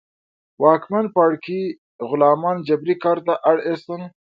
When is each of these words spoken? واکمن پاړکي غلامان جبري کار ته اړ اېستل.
واکمن 0.61 1.05
پاړکي 1.15 1.61
غلامان 2.09 2.57
جبري 2.67 2.95
کار 3.03 3.17
ته 3.25 3.33
اړ 3.49 3.57
اېستل. 3.67 4.01